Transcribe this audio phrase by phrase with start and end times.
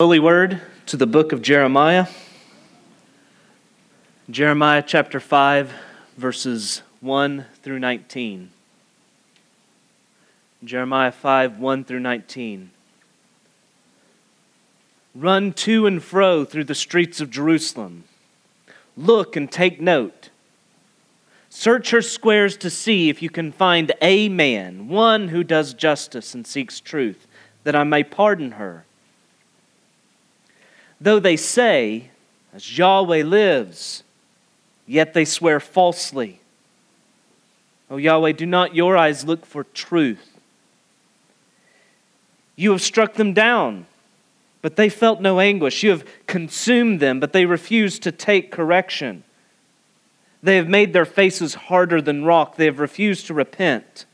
[0.00, 2.08] Holy Word to the book of Jeremiah.
[4.28, 5.72] Jeremiah chapter 5,
[6.16, 8.50] verses 1 through 19.
[10.64, 12.72] Jeremiah 5, 1 through 19.
[15.14, 18.02] Run to and fro through the streets of Jerusalem.
[18.96, 20.30] Look and take note.
[21.48, 26.34] Search her squares to see if you can find a man, one who does justice
[26.34, 27.28] and seeks truth,
[27.62, 28.86] that I may pardon her.
[31.04, 32.08] Though they say,
[32.54, 34.02] As Yahweh lives,
[34.86, 36.40] yet they swear falsely.
[37.90, 40.40] O Yahweh, do not your eyes look for truth?
[42.56, 43.84] You have struck them down,
[44.62, 45.82] but they felt no anguish.
[45.82, 49.24] You have consumed them, but they refused to take correction.
[50.42, 52.56] They have made their faces harder than rock.
[52.56, 54.06] They have refused to repent.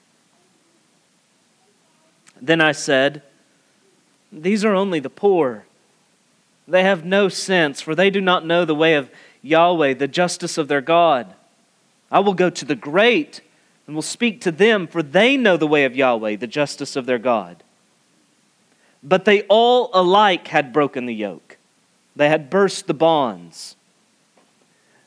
[2.43, 3.23] Then I said,
[4.33, 5.66] These are only the poor.
[6.70, 9.10] They have no sense, for they do not know the way of
[9.43, 11.35] Yahweh, the justice of their God.
[12.10, 13.40] I will go to the great
[13.87, 17.07] and will speak to them, for they know the way of Yahweh, the justice of
[17.07, 17.65] their God.
[19.02, 21.59] But they all alike had broken the yoke,
[22.15, 23.77] they had burst the bonds.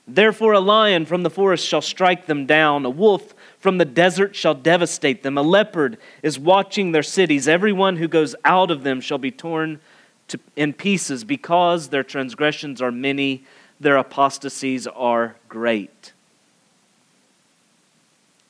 [0.06, 4.36] Therefore, a lion from the forest shall strike them down, a wolf from the desert
[4.36, 7.48] shall devastate them, a leopard is watching their cities.
[7.48, 9.80] Everyone who goes out of them shall be torn
[10.28, 13.44] to, in pieces because their transgressions are many,
[13.80, 16.14] their apostasies are great.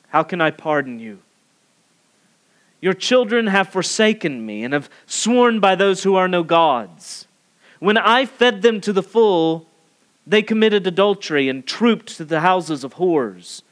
[0.08, 1.18] How can I pardon you?
[2.80, 7.26] Your children have forsaken me and have sworn by those who are no gods.
[7.80, 9.66] When I fed them to the full,
[10.26, 13.62] they committed adultery and trooped to the houses of whores.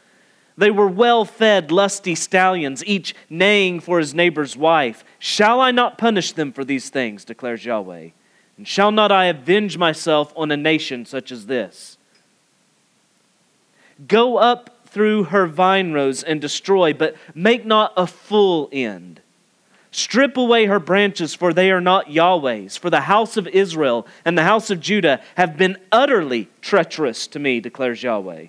[0.57, 5.05] They were well fed, lusty stallions, each neighing for his neighbor's wife.
[5.19, 8.11] Shall I not punish them for these things, declares Yahweh?
[8.59, 11.97] And shall not I avenge myself on a nation such as this?
[14.07, 19.21] Go up through her vine rows and destroy, but make not a full end.
[19.91, 22.77] Strip away her branches, for they are not Yahweh's.
[22.77, 27.39] For the house of Israel and the house of Judah have been utterly treacherous to
[27.39, 28.47] me, declares Yahweh.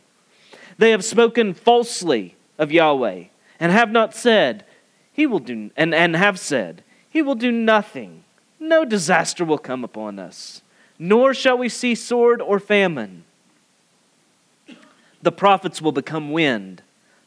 [0.77, 3.25] They have spoken falsely of Yahweh
[3.59, 4.65] and have not said,
[5.11, 8.23] He will do, and, and have said, He will do nothing.
[8.59, 10.61] No disaster will come upon us,
[10.97, 13.25] nor shall we see sword or famine.
[15.21, 16.81] The prophets will become wind.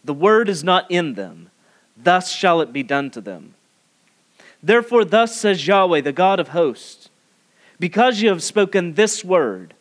[0.05, 1.51] The word is not in them.
[1.97, 3.55] Thus shall it be done to them.
[4.63, 7.09] Therefore, thus says Yahweh, the God of hosts
[7.79, 9.75] Because you have spoken this word,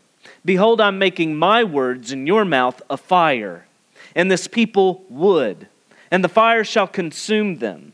[0.44, 3.66] behold, I'm making my words in your mouth a fire,
[4.16, 5.68] and this people wood,
[6.12, 7.94] and the fire shall consume them.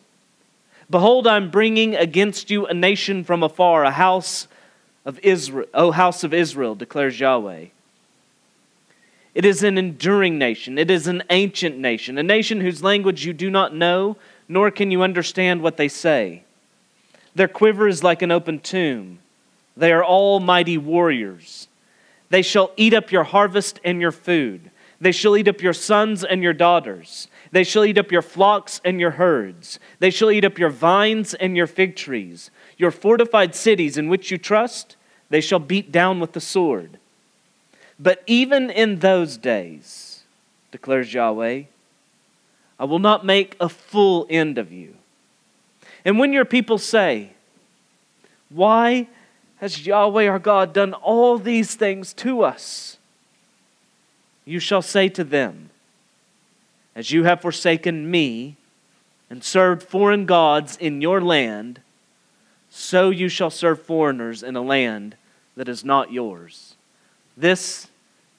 [0.90, 4.48] Behold, I'm bringing against you a nation from afar, a house
[5.06, 7.68] of Israel, O house of Israel, declares Yahweh.
[9.34, 10.78] It is an enduring nation.
[10.78, 14.18] It is an ancient nation, a nation whose language you do not know,
[14.50, 16.44] nor can you understand what they say.
[17.34, 19.20] Their quiver is like an open tomb.
[19.78, 21.70] They are all mighty warriors.
[22.32, 24.72] They shall eat up your harvest and your food.
[25.02, 27.28] They shall eat up your sons and your daughters.
[27.52, 29.80] They shall eat up your flocks and your herds.
[30.00, 32.50] They shall eat up your vines and your fig trees.
[32.78, 34.96] Your fortified cities in which you trust,
[35.30, 37.00] they shall beat down with the sword.
[38.00, 40.24] But even in those days,
[40.72, 41.64] declares Yahweh,
[42.80, 44.96] I will not make a full end of you.
[46.06, 47.32] And when your people say,
[48.48, 49.10] Why
[49.62, 52.98] has Yahweh our God done all these things to us?
[54.44, 55.70] You shall say to them,
[56.96, 58.58] As you have forsaken me
[59.30, 61.80] and served foreign gods in your land,
[62.72, 65.16] so you shall serve foreigners in a land
[65.56, 66.76] that is not yours.
[67.38, 67.88] This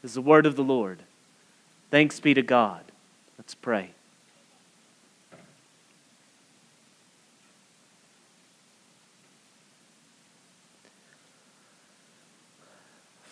[0.02, 1.04] is the word of the Lord.
[1.90, 2.82] Thanks be to God.
[3.38, 3.90] Let's pray.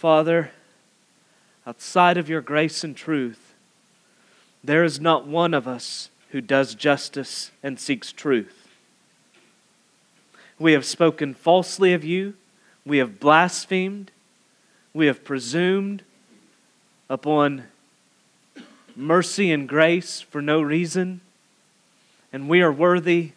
[0.01, 0.51] Father,
[1.67, 3.53] outside of your grace and truth,
[4.65, 8.67] there is not one of us who does justice and seeks truth.
[10.59, 12.33] We have spoken falsely of you,
[12.87, 14.11] we have blasphemed,
[14.95, 16.03] we have presumed
[17.11, 17.65] upon
[18.97, 21.21] mercy and grace for no reason,
[22.33, 23.33] and we are worthy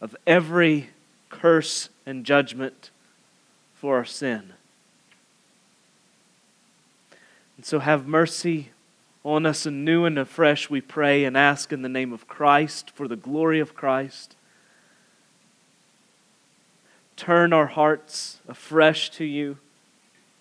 [0.00, 0.90] of every
[1.28, 2.90] curse and judgment
[3.76, 4.54] for our sin.
[7.60, 8.70] And so have mercy
[9.22, 13.06] on us anew and afresh, we pray and ask in the name of Christ, for
[13.06, 14.34] the glory of Christ,
[17.16, 19.58] turn our hearts afresh to you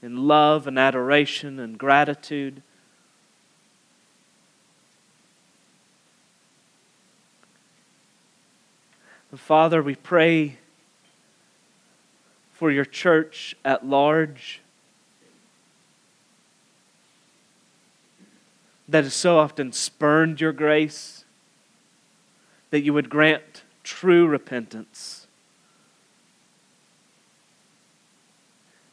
[0.02, 2.62] in love and adoration and gratitude.
[9.36, 10.58] Father, we pray
[12.54, 14.62] for your church at large
[18.90, 21.24] that has so often spurned your grace,
[22.72, 25.28] that you would grant true repentance.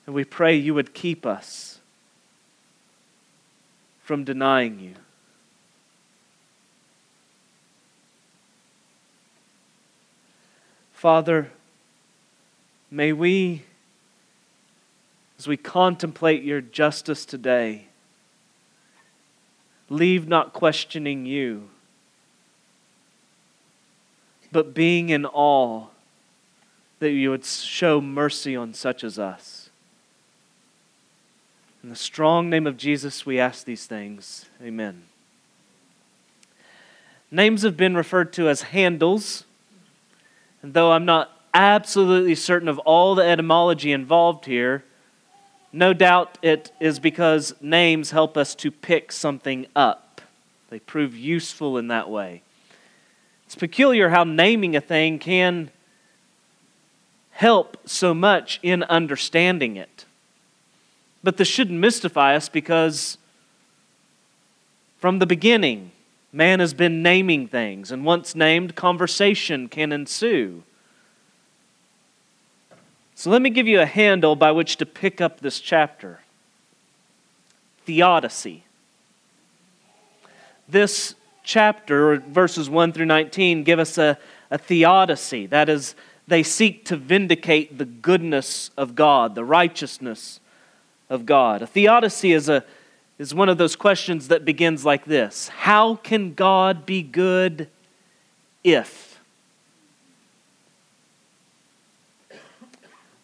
[0.05, 1.81] And we pray you would keep us
[4.03, 4.95] from denying you.
[10.93, 11.51] Father,
[12.91, 13.63] may we,
[15.39, 17.87] as we contemplate your justice today,
[19.89, 21.69] leave not questioning you,
[24.53, 25.87] but being in awe
[26.99, 29.71] that you would show mercy on such as us.
[31.83, 34.47] In the strong name of Jesus, we ask these things.
[34.63, 35.05] Amen.
[37.31, 39.45] Names have been referred to as handles,
[40.63, 44.85] and though I'm not absolutely certain of all the etymology involved here,
[45.73, 50.21] no doubt it is because names help us to pick something up.
[50.71, 52.43] They prove useful in that way.
[53.47, 55.71] It's peculiar how naming a thing can
[57.31, 60.05] help so much in understanding it.
[61.23, 63.19] But this shouldn't mystify us because
[64.99, 65.93] from the beginning,
[66.33, 70.63] man has been naming things, and once named, conversation can ensue.
[73.19, 76.21] So let me give you a handle by which to pick up this chapter
[77.87, 78.65] theodicy.
[80.69, 84.19] This chapter, verses 1 through 19, give us a,
[84.51, 85.47] a theodicy.
[85.47, 85.95] That is,
[86.29, 90.41] they seek to vindicate the goodness of God, the righteousness
[91.09, 91.63] of God.
[91.63, 92.65] A theodicy is, a,
[93.19, 97.69] is one of those questions that begins like this How can God be good
[98.63, 99.06] if?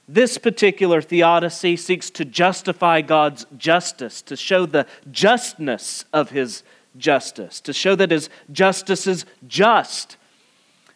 [0.09, 6.65] This particular theodicy seeks to justify God's justice, to show the justness of his
[6.97, 10.17] justice, to show that his justice is just.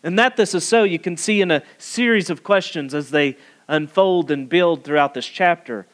[0.02, 3.36] And that this is so, you can see in a series of questions as they
[3.68, 5.86] unfold and build throughout this chapter.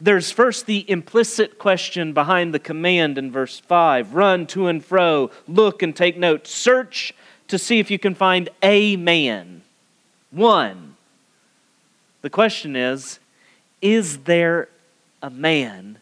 [0.00, 5.30] There's first the implicit question behind the command in verse 5 run to and fro,
[5.46, 7.14] look and take note, search
[7.48, 9.62] to see if you can find a man,
[10.30, 10.91] one
[12.22, 13.18] the question is
[13.80, 14.68] Is there
[15.22, 15.98] a man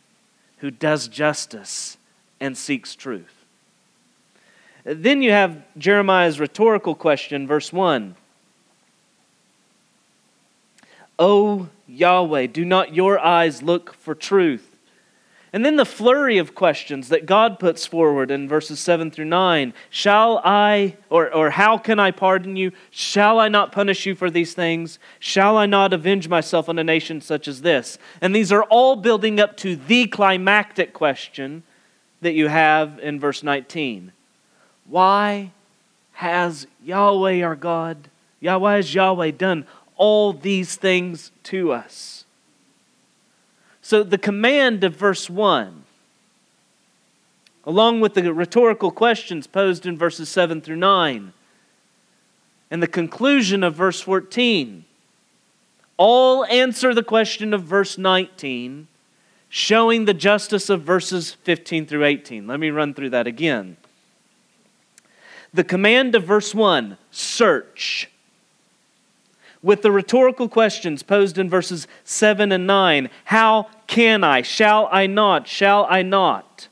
[0.58, 1.96] who does justice
[2.38, 3.44] and seeks truth?
[4.84, 8.14] Then you have Jeremiah's rhetorical question, verse 1.
[11.18, 14.69] O Yahweh, do not your eyes look for truth?
[15.52, 19.74] And then the flurry of questions that God puts forward in verses 7 through 9
[19.90, 22.70] Shall I, or, or how can I pardon you?
[22.90, 25.00] Shall I not punish you for these things?
[25.18, 27.98] Shall I not avenge myself on a nation such as this?
[28.20, 31.64] And these are all building up to the climactic question
[32.20, 34.12] that you have in verse 19
[34.86, 35.50] Why
[36.12, 38.08] has Yahweh our God,
[38.38, 39.66] Yahweh has Yahweh done
[39.96, 42.19] all these things to us?
[43.90, 45.82] So, the command of verse 1,
[47.64, 51.32] along with the rhetorical questions posed in verses 7 through 9,
[52.70, 54.84] and the conclusion of verse 14,
[55.96, 58.86] all answer the question of verse 19,
[59.48, 62.46] showing the justice of verses 15 through 18.
[62.46, 63.76] Let me run through that again.
[65.52, 68.08] The command of verse 1 search
[69.62, 74.42] with the rhetorical questions posed in verses 7 and 9 How can I?
[74.42, 75.46] Shall I not?
[75.46, 76.68] Shall I not?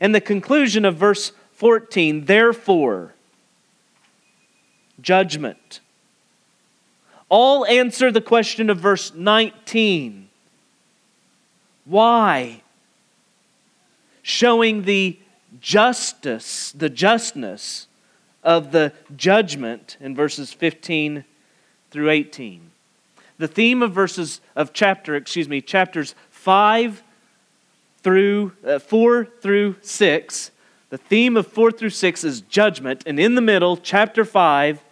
[0.00, 3.14] And the conclusion of verse 14 Therefore,
[5.00, 5.80] judgment.
[7.28, 10.28] All answer the question of verse 19
[11.84, 12.60] Why?
[14.22, 15.18] Showing the
[15.60, 17.86] justice, the justness
[18.42, 21.24] of the judgment in verses 15
[21.94, 22.72] through 18.
[23.38, 27.04] The theme of verses of chapter, excuse me, chapters 5
[28.02, 30.50] through uh, 4 through 6,
[30.90, 34.82] the theme of 4 through 6 is judgment, and in the middle, chapter 5,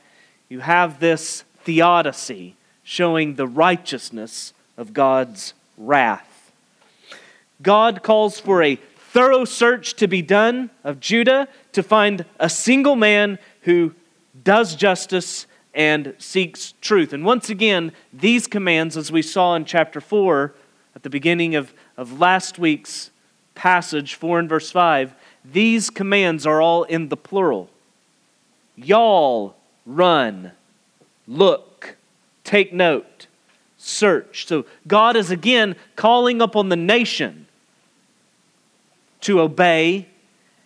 [0.49, 2.54] you have this theodicy
[2.85, 6.52] showing the righteousness of God's wrath.
[7.61, 12.94] God calls for a thorough search to be done of Judah to find a single
[12.94, 13.92] man who
[14.44, 17.12] does justice and seeks truth.
[17.12, 20.55] And once again, these commands, as we saw in chapter 4
[20.95, 23.11] at the beginning of, of last week's
[23.55, 25.14] passage, 4 and verse 5,
[25.45, 27.71] these commands are all in the plural.
[28.76, 29.55] Y'all
[29.87, 30.52] run,
[31.26, 31.97] look,
[32.45, 33.26] take note,
[33.79, 34.47] search.
[34.47, 37.47] So God is again calling upon the nation
[39.23, 40.09] to obey,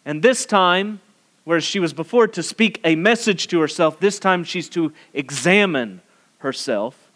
[0.04, 1.00] and this time,
[1.46, 6.02] whereas she was before to speak a message to herself, this time she's to examine
[6.38, 7.08] herself.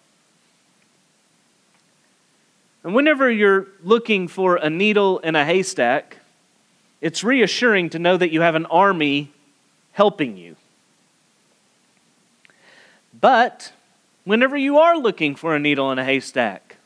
[2.85, 6.19] And whenever you're looking for a needle in a haystack,
[7.01, 9.33] it's reassuring to know that you have an army
[9.93, 10.55] helping you.
[13.21, 13.73] But
[14.23, 16.77] whenever you are looking for a needle in a haystack,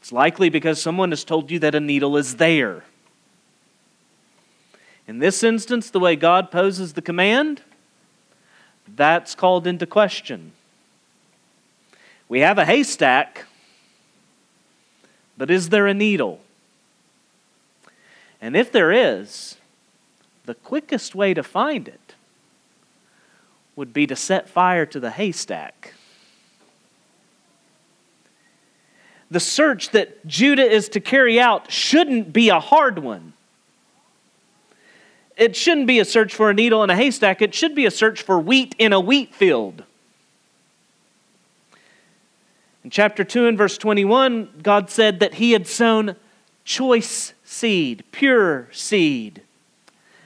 [0.00, 2.84] it's likely because someone has told you that a needle is there.
[5.06, 7.62] In this instance, the way God poses the command,
[8.96, 10.52] that's called into question.
[12.28, 13.46] We have a haystack,
[15.36, 16.40] but is there a needle?
[18.40, 19.56] And if there is,
[20.44, 22.14] the quickest way to find it
[23.76, 25.94] would be to set fire to the haystack.
[29.30, 33.32] The search that Judah is to carry out shouldn't be a hard one.
[35.36, 37.90] It shouldn't be a search for a needle in a haystack, it should be a
[37.90, 39.84] search for wheat in a wheat field.
[42.84, 46.16] In chapter 2 and verse 21, God said that He had sown
[46.64, 49.42] choice seed, pure seed,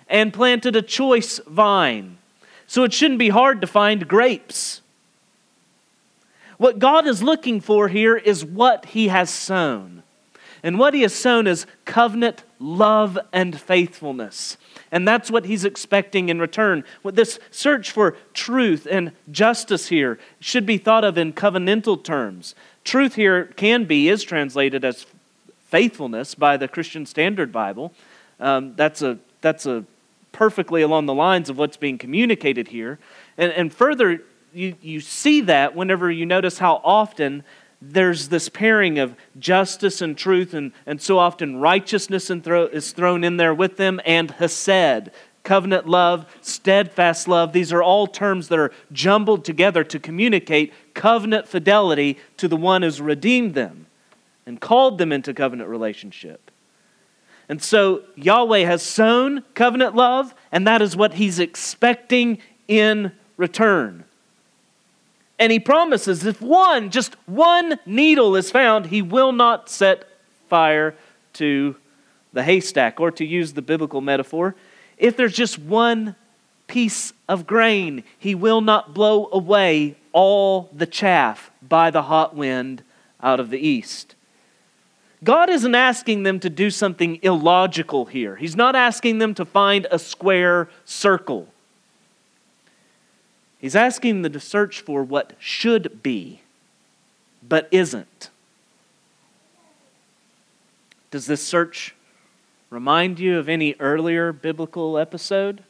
[0.09, 2.19] and planted a choice vine.
[2.67, 4.81] So it shouldn't be hard to find grapes.
[6.59, 10.03] What God is looking for here is what He has sown.
[10.63, 14.57] And what He has sown is covenant love and faithfulness.
[14.91, 16.85] And that's what He's expecting in return.
[17.05, 22.55] This search for truth and justice here should be thought of in covenantal terms.
[22.85, 25.07] Truth here can be, is translated as
[25.67, 27.93] faithfulness by the Christian Standard Bible.
[28.39, 29.85] Um, that's a that's a
[30.33, 32.99] perfectly along the lines of what's being communicated here.
[33.39, 34.23] And, and further,
[34.53, 37.43] you, you see that whenever you notice how often
[37.93, 43.25] there's this pairing of justice and truth, and, and so often righteousness thro- is thrown
[43.25, 45.11] in there with them, and hesed,
[45.43, 47.53] covenant love, steadfast love.
[47.53, 52.83] These are all terms that are jumbled together to communicate covenant fidelity to the one
[52.83, 53.87] who's redeemed them
[54.47, 56.51] and called them into covenant relationship.
[57.49, 64.05] And so Yahweh has sown covenant love, and that is what he's expecting in return.
[65.39, 70.05] And he promises if one, just one needle is found, he will not set
[70.49, 70.95] fire
[71.35, 71.77] to
[72.33, 73.01] the haystack.
[73.01, 74.55] Or to use the biblical metaphor,
[74.97, 76.17] if there's just one
[76.67, 82.83] piece of grain, he will not blow away all the chaff by the hot wind
[83.23, 84.15] out of the east.
[85.25, 88.37] God isn't asking them to do something illogical here.
[88.37, 91.49] He's not asking them to find a square circle.
[93.67, 96.41] He's asking them to search for what should be,
[97.43, 98.31] but isn't.
[101.11, 101.93] Does this search
[102.71, 105.65] remind you of any earlier biblical episode?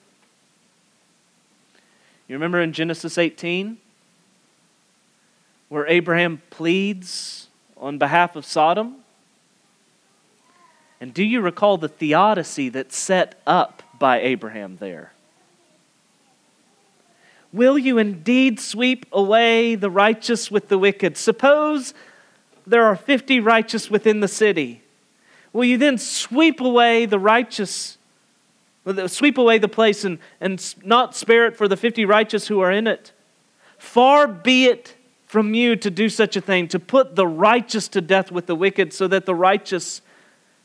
[2.29, 3.79] You remember in Genesis 18
[5.71, 7.49] where Abraham pleads
[7.79, 8.97] on behalf of Sodom?
[11.01, 15.13] And do you recall the theodicy that's set up by Abraham there?
[17.57, 21.17] Will you indeed sweep away the righteous with the wicked?
[21.17, 21.95] Suppose
[22.67, 24.83] there are 50 righteous within the city.
[25.55, 27.97] Will you then sweep away the righteous,
[29.07, 32.71] sweep away the place and, and not spare it for the 50 righteous who are
[32.71, 33.13] in it?
[33.79, 34.95] Far be it
[35.25, 38.55] from you to do such a thing, to put the righteous to death with the
[38.55, 40.03] wicked, so that the righteous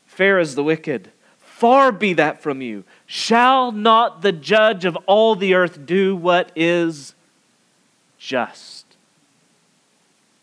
[0.04, 1.10] fare as the wicked.
[1.38, 2.84] Far be that from you.
[3.14, 7.14] Shall not the judge of all the earth do what is
[8.16, 8.86] just?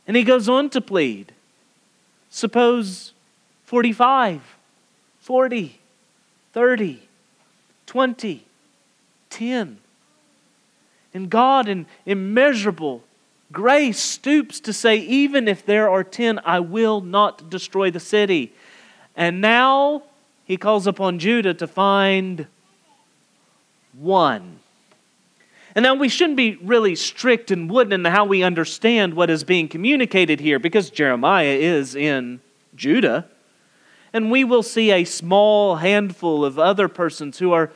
[0.08, 1.32] And he goes on to plead.
[2.30, 3.14] Suppose
[3.66, 4.56] 45,
[5.18, 5.80] 40,
[6.54, 7.02] 30,
[7.88, 8.44] 20,
[9.32, 9.78] 10.
[11.16, 13.02] And God, in immeasurable
[13.52, 18.54] grace, stoops to say, Even if there are 10, I will not destroy the city.
[19.16, 20.04] And now
[20.46, 22.46] he calls upon Judah to find
[23.94, 24.60] one.
[25.76, 29.44] And now we shouldn't be really strict and wooden in how we understand what is
[29.44, 32.42] being communicated here because Jeremiah is in
[32.76, 33.28] Judah.
[34.12, 37.72] And we will see a small handful of other persons who are,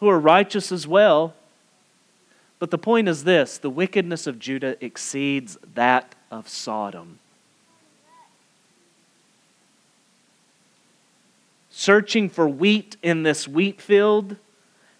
[0.00, 1.34] who are righteous as well.
[2.58, 7.18] But the point is this the wickedness of Judah exceeds that of Sodom.
[11.70, 14.36] Searching for wheat in this wheat field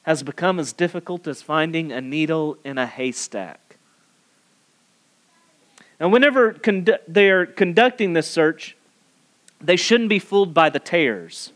[0.08, 3.76] has become as difficult as finding a needle in a haystack.
[6.00, 8.74] And whenever condu- they are conducting this search,
[9.60, 11.52] they shouldn't be fooled by the tares.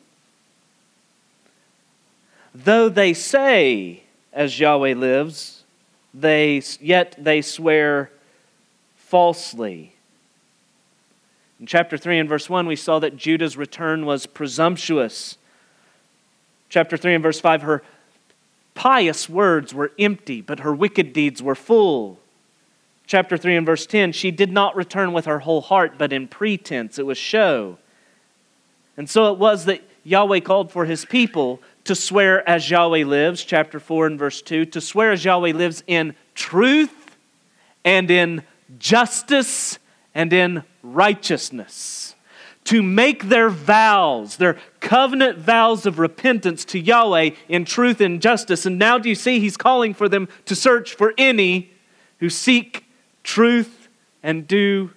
[2.55, 4.03] Though they say,
[4.35, 5.65] as Yahweh lives,
[6.13, 8.11] they, yet they swear
[8.97, 9.95] falsely.
[11.59, 15.39] In chapter 3 and verse 1, we saw that Judah's return was presumptuous.
[16.69, 17.83] Chapter 3 and verse 5, her
[18.75, 22.19] pious words were empty, but her wicked deeds were full.
[23.07, 26.29] Chapter 3 and verse 10, she did not return with her whole heart, but in
[26.29, 26.99] pretense.
[26.99, 27.79] It was show.
[28.97, 33.45] And so it was that Yahweh called for his people to swear as Yahweh lives,
[33.45, 37.17] chapter 4 and verse 2, to swear as Yahweh lives in truth
[37.85, 38.43] and in
[38.79, 39.79] justice
[40.15, 42.15] and in righteousness.
[42.65, 48.65] To make their vows, their covenant vows of repentance to Yahweh in truth and justice.
[48.65, 51.71] And now do you see he's calling for them to search for any
[52.19, 52.85] who seek
[53.25, 53.89] truth
[54.23, 54.93] and do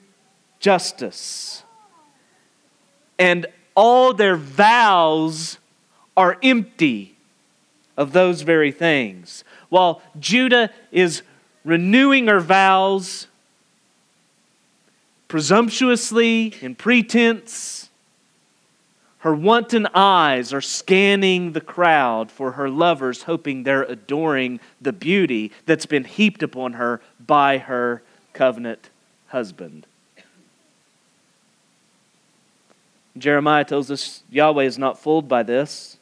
[0.59, 1.63] justice.
[3.17, 5.57] And all their vows
[6.15, 7.17] are empty
[7.97, 9.43] of those very things.
[9.69, 11.23] While Judah is
[11.63, 13.27] renewing her vows
[15.35, 17.89] presumptuously in pretense,
[19.17, 25.51] her wanton eyes are scanning the crowd for her lovers, hoping they're adoring the beauty
[25.65, 28.01] that's been heaped upon her by her
[28.31, 28.89] covenant
[29.27, 29.85] husband.
[33.17, 35.97] Jeremiah tells us Yahweh is not fooled by this.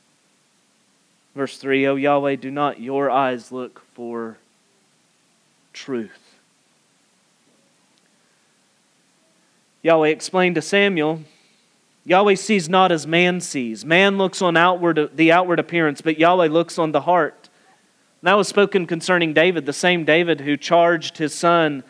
[1.34, 4.38] Verse 3 O Yahweh, do not your eyes look for
[5.74, 6.23] truth?
[9.84, 11.22] Yahweh explained to Samuel
[12.06, 13.86] Yahweh sees not as man sees.
[13.86, 17.50] Man looks on outward, the outward appearance, but Yahweh looks on the heart.
[18.22, 21.84] And that was spoken concerning David, the same David who charged his son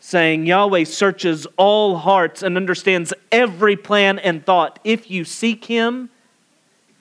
[0.00, 4.78] saying, Yahweh searches all hearts and understands every plan and thought.
[4.84, 6.10] If you seek him,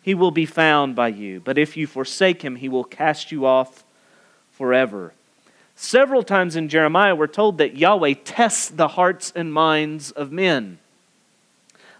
[0.01, 1.41] he will be found by you.
[1.41, 3.83] But if you forsake him, he will cast you off
[4.51, 5.13] forever.
[5.79, 10.79] Several times in Jeremiah, we're told that Yahweh tests the hearts and minds of men.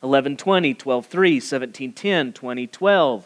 [0.01, 3.23] 1120, 12.3, 17.10, 20.12.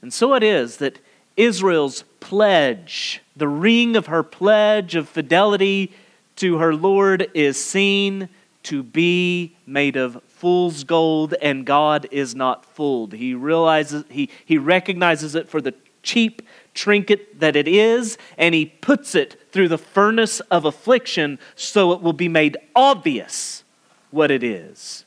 [0.00, 1.00] And so it is that
[1.36, 5.92] Israel's pledge, the ring of her pledge of fidelity
[6.36, 8.30] to her Lord is seen
[8.62, 13.12] to be made of fool's gold, and God is not fooled.
[13.12, 16.40] He realizes, he, he recognizes it for the cheap
[16.76, 22.02] trinket that it is, and he puts it through the furnace of affliction so it
[22.02, 23.64] will be made obvious
[24.10, 25.04] what it is.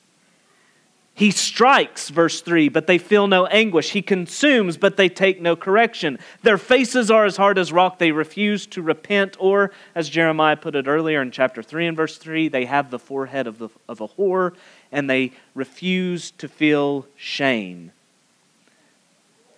[1.20, 3.92] He strikes, verse 3, but they feel no anguish.
[3.92, 6.18] He consumes, but they take no correction.
[6.44, 8.00] Their faces are as hard as rock.
[8.00, 9.36] They refuse to repent.
[9.38, 13.00] Or, as Jeremiah put it earlier in chapter 3 and verse 3, they have the
[13.00, 14.54] forehead of, the, of a whore
[14.94, 17.92] and they refuse to feel shame.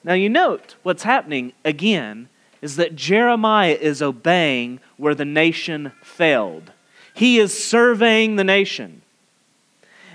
[0.03, 2.29] Now, you note what's happening again
[2.61, 6.71] is that Jeremiah is obeying where the nation failed.
[7.13, 9.01] He is surveying the nation.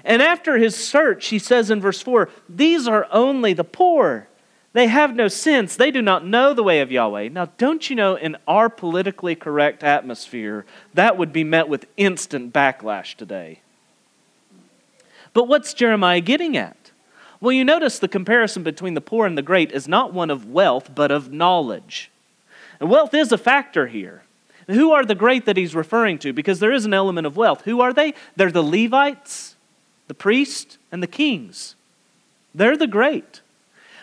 [0.04, 4.28] And after his search, he says in verse 4 These are only the poor.
[4.72, 5.74] They have no sense.
[5.74, 7.28] They do not know the way of Yahweh.
[7.28, 12.52] Now, don't you know, in our politically correct atmosphere, that would be met with instant
[12.52, 13.60] backlash today.
[15.32, 16.85] But what's Jeremiah getting at?
[17.40, 20.50] Well, you notice the comparison between the poor and the great is not one of
[20.50, 22.10] wealth, but of knowledge.
[22.80, 24.22] And wealth is a factor here.
[24.66, 26.32] Who are the great that he's referring to?
[26.32, 27.62] Because there is an element of wealth.
[27.62, 28.14] Who are they?
[28.36, 29.56] They're the Levites
[30.08, 31.74] the priests, and the kings.
[32.54, 33.40] They're the great.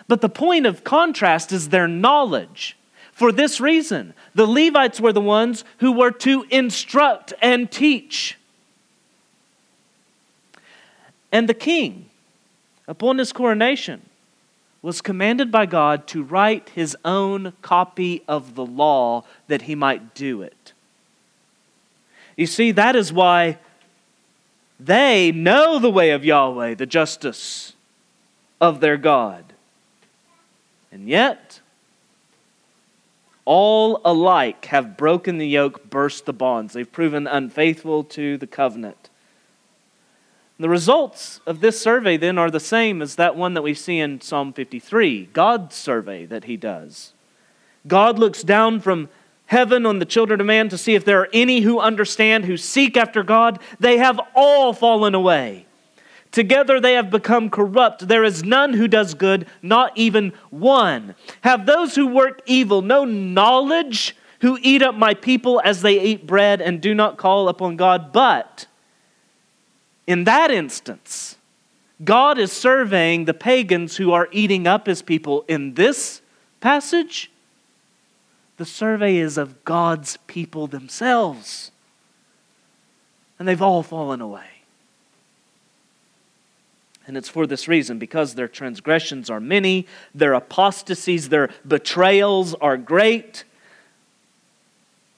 [0.08, 2.78] But the point of contrast is their knowledge.
[3.12, 8.38] For this reason, the Levites were the ones who were to instruct and teach.
[11.32, 12.10] And the king,
[12.88, 14.02] upon his coronation,
[14.82, 20.13] was commanded by God to write his own copy of the law that he might
[20.13, 20.74] do it.
[22.36, 23.60] You see, that is why
[24.80, 27.74] they know the way of Yahweh, the justice
[28.60, 29.54] of their God.
[30.91, 31.62] And yet,
[33.46, 36.74] all alike have broken the yoke, burst the bonds.
[36.74, 39.10] They've proven unfaithful to the covenant.
[40.63, 43.99] The results of this survey then are the same as that one that we see
[43.99, 47.12] in Psalm 53, God's survey that he does.
[47.86, 49.10] God looks down from
[49.47, 52.56] heaven on the children of man to see if there are any who understand, who
[52.56, 53.60] seek after God.
[53.82, 55.65] They have all fallen away.
[56.32, 58.08] Together they have become corrupt.
[58.08, 61.13] There is none who does good, not even one.
[61.41, 66.26] Have those who work evil no knowledge, who eat up my people as they eat
[66.26, 68.13] bread and do not call upon God?
[68.13, 68.67] But
[70.06, 71.38] in that instance,
[72.04, 75.46] God is surveying the pagans who are eating up his people.
[75.48, 76.22] In this
[76.60, 77.32] passage,
[78.58, 81.72] the survey is of God's people themselves.
[83.39, 84.46] And they've all fallen away.
[87.06, 92.78] And it's for this reason because their transgressions are many, their apostasies, their betrayals are
[92.78, 93.44] great,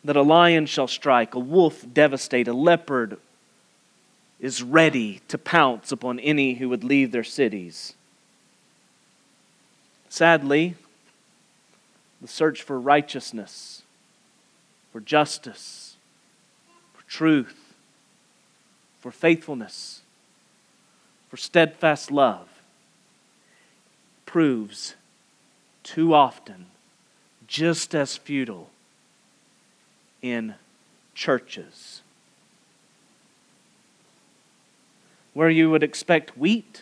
[0.03, 3.17] that a lion shall strike, a wolf devastate, a leopard
[4.39, 7.93] is ready to pounce upon any who would leave their cities.
[10.09, 10.75] Sadly,
[12.21, 13.81] the search for righteousness,
[14.91, 15.95] for justice,
[16.93, 17.73] for truth,
[18.99, 20.01] for faithfulness,
[21.29, 22.47] for steadfast love
[24.25, 24.95] proves
[25.83, 26.65] too often
[27.47, 28.69] just as futile
[30.21, 30.55] in
[31.13, 32.01] churches.
[35.35, 36.81] Where you would expect wheat,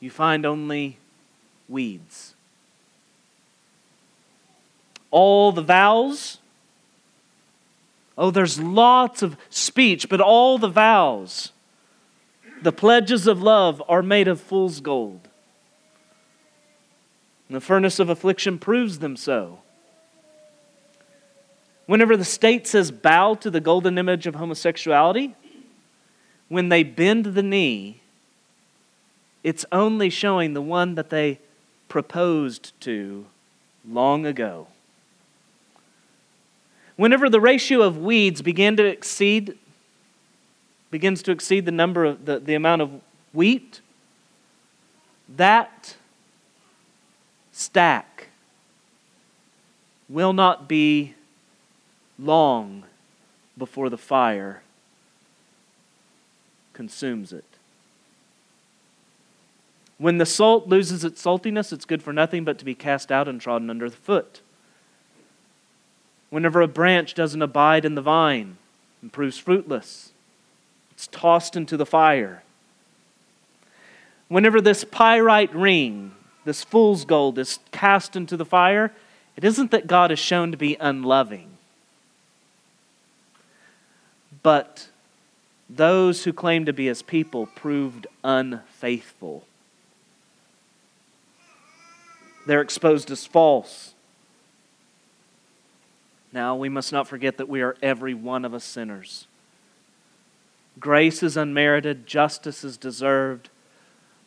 [0.00, 0.98] you find only
[1.68, 2.34] weeds.
[5.12, 6.38] All the vows,
[8.16, 11.52] oh, there's lots of speech, but all the vows
[12.62, 15.28] the pledges of love are made of fool's gold.
[17.48, 19.60] And the furnace of affliction proves them so.
[21.86, 25.34] Whenever the state says bow to the golden image of homosexuality,
[26.48, 28.00] when they bend the knee,
[29.42, 31.38] it's only showing the one that they
[31.88, 33.26] proposed to
[33.88, 34.66] long ago.
[36.96, 39.56] Whenever the ratio of weeds began to exceed
[40.90, 42.90] begins to exceed the number of the, the amount of
[43.32, 43.80] wheat,
[45.36, 45.96] that
[47.52, 48.28] stack
[50.08, 51.14] will not be
[52.18, 52.84] long
[53.56, 54.62] before the fire
[56.78, 57.44] consumes it.
[59.98, 63.26] When the salt loses its saltiness, it's good for nothing but to be cast out
[63.26, 64.42] and trodden under the foot.
[66.30, 68.58] Whenever a branch doesn't abide in the vine
[69.02, 70.12] and proves fruitless,
[70.92, 72.44] it's tossed into the fire.
[74.28, 76.12] Whenever this pyrite ring,
[76.44, 78.92] this fool's gold, is cast into the fire,
[79.36, 81.50] it isn't that God is shown to be unloving,
[84.44, 84.90] but
[85.68, 89.44] those who claim to be his people proved unfaithful.
[92.46, 93.94] They're exposed as false.
[96.32, 99.26] Now, we must not forget that we are every one of us sinners.
[100.80, 103.50] Grace is unmerited, justice is deserved.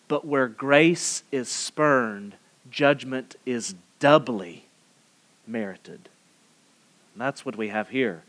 [0.07, 2.35] But where grace is spurned,
[2.69, 4.65] judgment is doubly
[5.47, 6.09] merited.
[7.13, 8.23] And that's what we have here.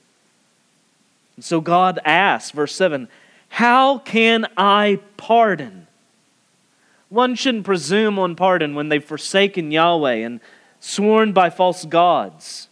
[1.36, 3.08] And so God asks, verse 7,
[3.48, 5.86] How can I pardon?
[7.08, 10.40] One shouldn't presume on pardon when they've forsaken Yahweh and
[10.80, 12.68] sworn by false gods.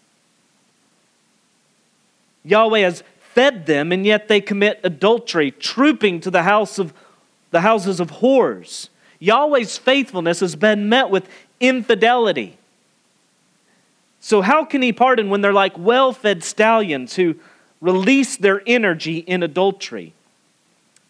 [2.42, 6.94] Yahweh has fed them, and yet they commit adultery, trooping to the house of
[7.50, 8.88] the houses of whores.
[9.18, 11.28] Yahweh's faithfulness has been met with
[11.60, 12.56] infidelity.
[14.20, 17.36] So, how can he pardon when they're like well fed stallions who
[17.80, 20.14] release their energy in adultery?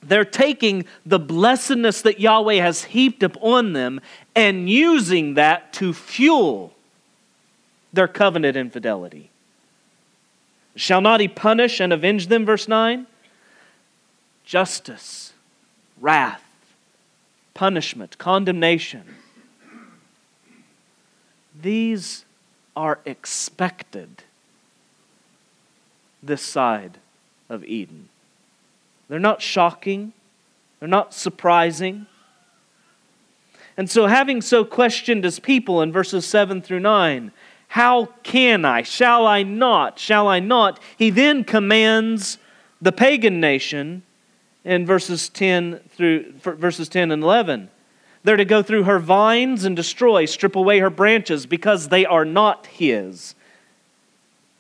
[0.03, 4.01] They're taking the blessedness that Yahweh has heaped upon them
[4.35, 6.73] and using that to fuel
[7.93, 9.31] their covenant infidelity.
[10.77, 12.47] Shall not he punish and avenge them?
[12.47, 13.07] Verse 9.
[14.45, 15.33] Justice,
[16.01, 16.43] wrath,
[17.53, 19.03] punishment, condemnation.
[21.61, 22.25] These
[22.75, 24.25] are expected
[26.23, 26.99] this side
[27.49, 28.09] of Eden.
[29.09, 30.13] They're not shocking,
[30.79, 32.07] they're not surprising.
[33.77, 37.33] And so, having so questioned his people in verses 7 through 9,
[37.69, 38.83] how can I?
[38.83, 39.99] Shall I not?
[39.99, 40.81] Shall I not?
[40.99, 42.39] He then commands
[42.83, 44.03] the pagan nation
[44.65, 47.71] in verses 10 through verses 10 and 11.
[48.23, 52.25] They're to go through her vines and destroy, strip away her branches because they are
[52.25, 53.35] not his.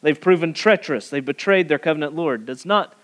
[0.03, 1.09] They've proven treacherous.
[1.11, 2.47] They've betrayed their covenant Lord.
[2.47, 2.95] Does not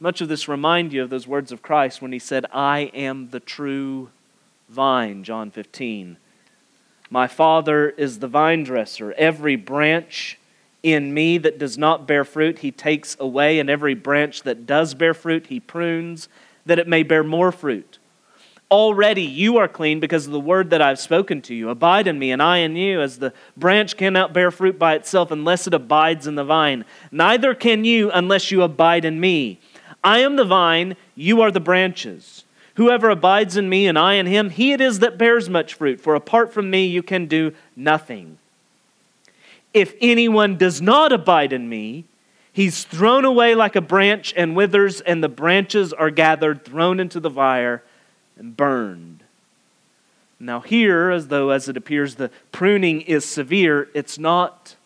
[0.00, 3.30] much of this remind you of those words of Christ when he said, I am
[3.30, 4.10] the true
[4.68, 6.16] vine, John 15.
[7.10, 9.12] My Father is the vine dresser.
[9.12, 10.38] Every branch
[10.82, 14.94] in me that does not bear fruit, he takes away, and every branch that does
[14.94, 16.28] bear fruit, he prunes,
[16.66, 17.98] that it may bear more fruit.
[18.70, 21.68] Already you are clean because of the word that I've spoken to you.
[21.68, 25.30] Abide in me, and I in you, as the branch cannot bear fruit by itself
[25.30, 26.84] unless it abides in the vine.
[27.12, 29.60] Neither can you unless you abide in me.
[30.02, 32.44] I am the vine, you are the branches.
[32.74, 36.00] Whoever abides in me and I in him, he it is that bears much fruit,
[36.00, 38.38] for apart from me you can do nothing.
[39.72, 42.04] If anyone does not abide in me,
[42.52, 47.20] he's thrown away like a branch and withers, and the branches are gathered, thrown into
[47.20, 47.82] the fire,
[48.36, 49.22] and burned.
[50.40, 54.76] Now, here, as though as it appears the pruning is severe, it's not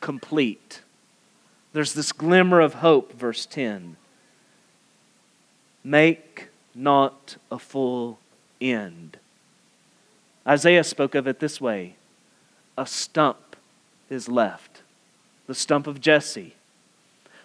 [0.00, 0.82] complete.
[1.72, 3.96] There's this glimmer of hope, verse 10.
[5.82, 8.18] Make not a full
[8.60, 9.16] end.
[10.46, 11.96] Isaiah spoke of it this way
[12.76, 13.56] a stump
[14.08, 14.82] is left,
[15.46, 16.54] the stump of Jesse,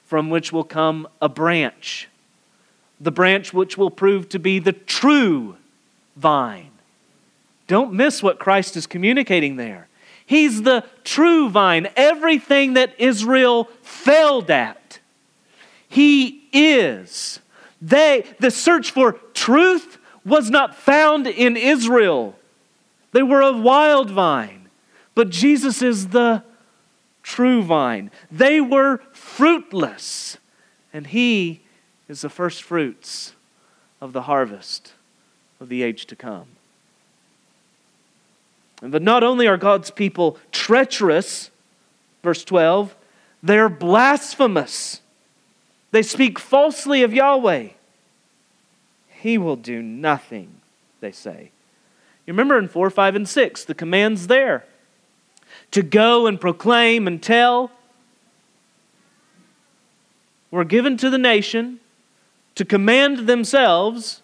[0.04, 2.08] from which will come a branch,
[3.00, 5.58] the branch which will prove to be the true
[6.16, 6.72] vine.
[7.68, 9.88] Don't miss what Christ is communicating there.
[10.26, 15.00] He's the true vine, everything that Israel failed at.
[15.88, 17.40] He is.
[17.82, 22.36] They, the search for truth was not found in Israel.
[23.12, 24.70] They were a wild vine.
[25.16, 26.44] But Jesus is the
[27.24, 28.12] true vine.
[28.32, 30.38] They were fruitless,
[30.94, 31.62] and He
[32.08, 33.34] is the first fruits
[34.00, 34.94] of the harvest
[35.60, 36.48] of the age to come.
[38.82, 41.50] But not only are God's people treacherous,
[42.24, 42.96] verse 12,
[43.42, 45.02] they're blasphemous.
[45.92, 47.70] They speak falsely of Yahweh.
[49.10, 50.62] He will do nothing,
[51.00, 51.52] they say.
[52.26, 54.66] You remember in 4, 5, and 6, the command's there
[55.72, 57.72] to go and proclaim and tell
[60.52, 61.80] were given to the nation
[62.58, 64.24] to command themselves.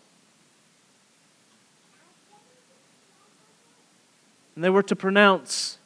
[4.55, 5.77] And they were to pronounce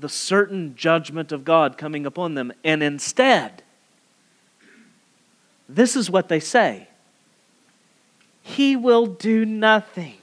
[0.00, 2.52] the certain judgment of God coming upon them.
[2.64, 3.62] And instead,
[5.68, 6.88] this is what they say
[8.42, 10.16] He will do nothing.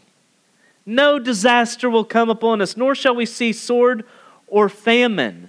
[0.86, 4.04] No disaster will come upon us, nor shall we see sword
[4.48, 5.48] or famine.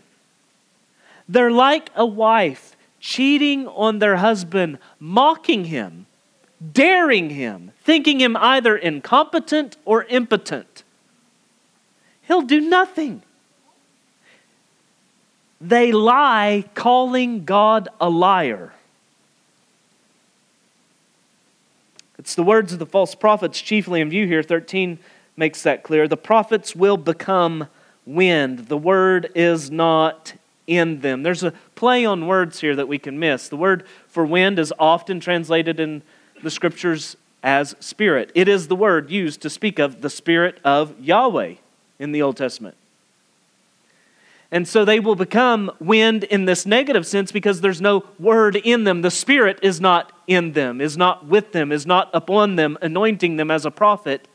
[1.28, 2.73] They're like a wife
[3.04, 6.06] cheating on their husband, mocking him,
[6.72, 10.82] daring him, thinking him either incompetent or impotent.
[12.22, 13.20] He'll do nothing.
[15.60, 18.72] They lie, calling God a liar.
[22.18, 24.42] It's the words of the false prophets chiefly in view here.
[24.42, 24.98] 13
[25.36, 26.08] makes that clear.
[26.08, 27.68] The prophets will become
[28.06, 28.60] wind.
[28.68, 30.32] The word is not
[30.66, 31.22] in them.
[31.22, 33.48] There's a play on words here that we can miss.
[33.48, 36.02] The word for wind is often translated in
[36.42, 38.30] the scriptures as spirit.
[38.34, 41.54] It is the word used to speak of the spirit of Yahweh
[41.98, 42.76] in the Old Testament.
[44.50, 48.84] And so they will become wind in this negative sense because there's no word in
[48.84, 49.02] them.
[49.02, 53.36] The Spirit is not in them, is not with them, is not upon them, anointing
[53.36, 54.28] them as a prophet.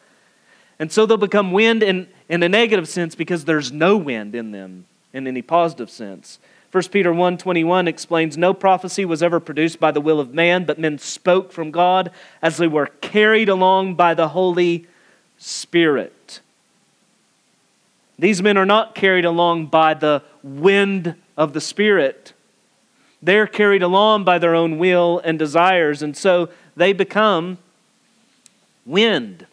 [0.77, 4.51] And so they'll become wind in, in a negative sense because there's no wind in
[4.51, 6.39] them in any positive sense.
[6.71, 10.77] 1 Peter 1:21 explains no prophecy was ever produced by the will of man, but
[10.77, 14.85] men spoke from God as they were carried along by the Holy
[15.37, 16.41] Spirit.
[18.19, 22.33] These men are not carried along by the wind of the Spirit.
[23.21, 27.57] They're carried along by their own will and desires, and so they become
[28.85, 29.47] wind.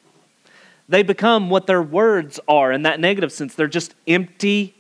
[0.89, 3.55] They become what their words are in that negative sense.
[3.55, 4.76] They're just empty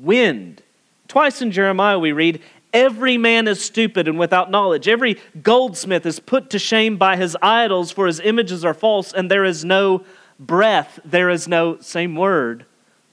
[0.00, 0.62] wind.
[1.08, 2.40] Twice in Jeremiah we read,
[2.72, 4.86] Every man is stupid and without knowledge.
[4.86, 9.28] Every goldsmith is put to shame by his idols, for his images are false, and
[9.30, 10.04] there is no
[10.38, 11.00] breath.
[11.04, 12.64] There is no, same word,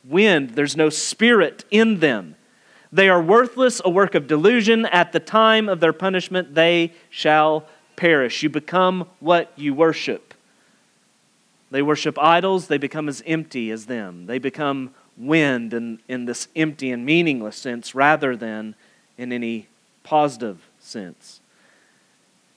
[0.04, 0.52] wind.
[0.52, 2.36] There's no spirit in them.
[2.91, 4.86] They are worthless, a work of delusion.
[4.86, 8.43] At the time of their punishment, they shall perish.
[8.43, 10.36] You become what you worship.
[11.69, 14.28] They worship idols, they become as empty as them.
[14.28, 18.75] They become wind in, in this empty and meaningless sense rather than
[19.17, 19.67] in any
[20.03, 21.41] positive sense.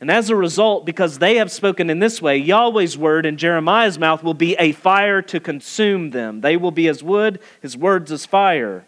[0.01, 3.99] And as a result, because they have spoken in this way, Yahweh's word in Jeremiah's
[3.99, 6.41] mouth will be a fire to consume them.
[6.41, 8.85] They will be as wood, his words as fire.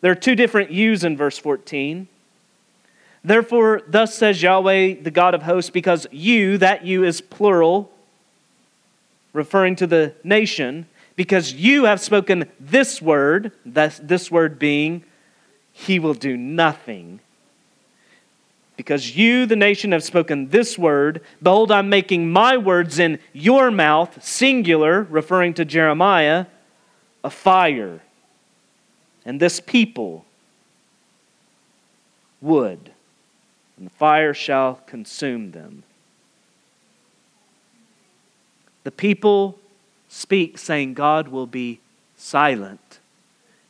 [0.00, 2.06] There are two different yous in verse 14.
[3.24, 7.90] Therefore, thus says Yahweh, the God of hosts, because you, that you is plural,
[9.32, 10.86] referring to the nation,
[11.18, 15.02] because you have spoken this word, this this word being
[15.72, 17.18] he will do nothing.
[18.76, 21.22] Because you, the nation, have spoken this word.
[21.42, 26.46] Behold, I'm making my words in your mouth, singular, referring to Jeremiah,
[27.24, 28.00] a fire.
[29.24, 30.24] And this people
[32.40, 32.92] wood,
[33.76, 35.82] and the fire shall consume them.
[38.84, 39.58] The people
[40.08, 41.80] speak, saying, God will be
[42.16, 42.98] silent.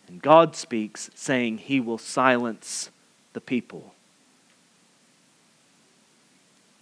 [0.07, 2.90] And God speaks, saying, He will silence
[3.33, 3.94] the people.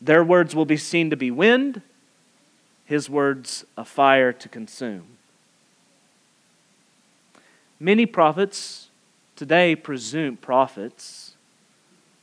[0.00, 1.82] Their words will be seen to be wind,
[2.84, 5.16] His words a fire to consume.
[7.80, 8.88] Many prophets
[9.34, 11.34] today presume, prophets,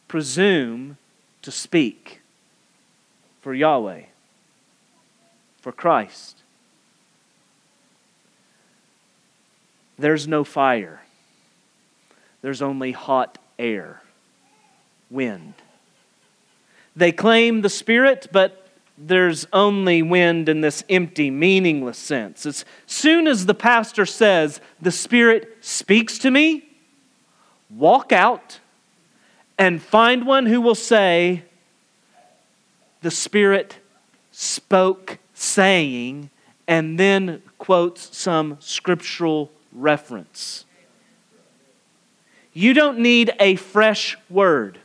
[0.07, 0.97] presume
[1.41, 2.21] to speak
[3.41, 4.03] for Yahweh,
[5.59, 6.42] for Christ.
[9.97, 11.01] There's no fire.
[12.41, 14.01] There's only hot air,
[15.09, 15.53] wind.
[16.95, 22.45] They claim the Spirit, but there's only wind in this empty, meaningless sense.
[22.45, 26.69] As soon as the pastor says, The Spirit speaks to me,
[27.69, 28.59] walk out
[29.57, 31.43] and find one who will say,
[33.01, 33.77] The Spirit
[34.31, 36.29] spoke, saying,
[36.67, 40.65] and then quotes some scriptural reference.
[42.53, 44.79] You don't need a fresh word.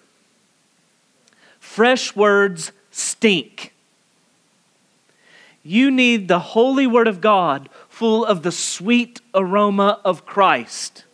[1.60, 3.74] Fresh words stink.
[5.62, 11.04] You need the holy word of God full of the sweet aroma of Christ.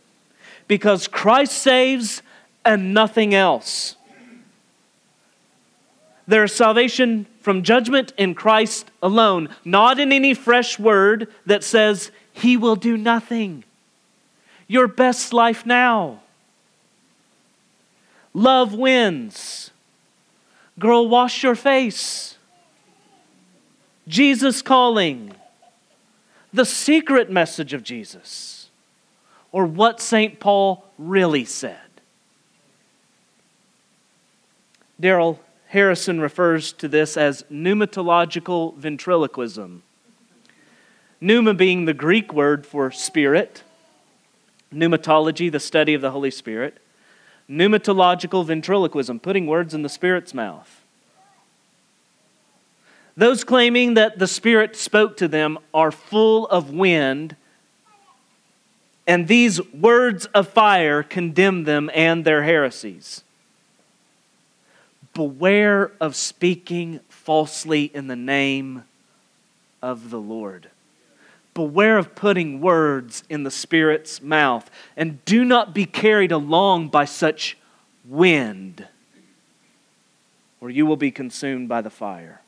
[0.68, 2.22] Because Christ saves
[2.64, 3.96] and nothing else.
[6.26, 12.10] There is salvation from judgment in Christ alone, not in any fresh word that says,
[12.34, 13.62] He will do nothing.
[14.66, 16.20] Your best life now.
[18.34, 19.70] Love wins.
[20.78, 22.36] Girl, wash your face.
[24.08, 25.32] Jesus calling.
[26.52, 28.68] The secret message of Jesus.
[29.52, 30.40] Or what St.
[30.40, 31.78] Paul really said.
[35.00, 39.84] Daryl Harrison refers to this as pneumatological ventriloquism.
[41.24, 43.62] Pneuma being the Greek word for spirit,
[44.70, 46.76] pneumatology, the study of the Holy Spirit,
[47.48, 50.82] pneumatological ventriloquism, putting words in the Spirit's mouth.
[53.16, 57.36] Those claiming that the Spirit spoke to them are full of wind,
[59.06, 63.24] and these words of fire condemn them and their heresies
[65.14, 68.84] beware of speaking falsely in the name
[69.80, 70.68] of the Lord.
[71.54, 77.04] Beware of putting words in the Spirit's mouth, and do not be carried along by
[77.04, 77.56] such
[78.04, 78.86] wind,
[80.60, 82.40] or you will be consumed by the fire.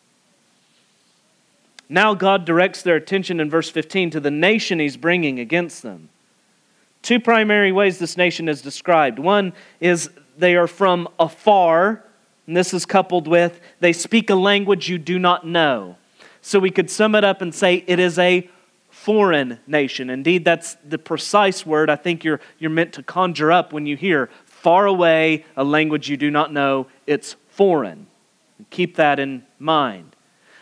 [1.88, 6.08] Now, God directs their attention in verse 15 to the nation He's bringing against them.
[7.02, 9.20] Two primary ways this nation is described.
[9.20, 12.02] One is they are from afar,
[12.46, 15.96] and this is coupled with they speak a language you do not know.
[16.42, 18.48] So we could sum it up and say it is a
[19.06, 20.10] foreign nation.
[20.10, 23.96] Indeed, that's the precise word I think you're, you're meant to conjure up when you
[23.96, 26.88] hear far away, a language you do not know.
[27.06, 28.08] It's foreign.
[28.70, 30.16] Keep that in mind.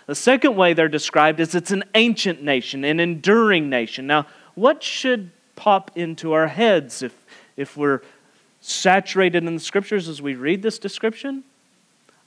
[0.04, 4.06] The second way they're described is it's an ancient nation, an enduring nation.
[4.06, 7.14] Now, what should pop into our heads if,
[7.56, 8.02] if we're
[8.60, 11.44] saturated in the scriptures as we read this description?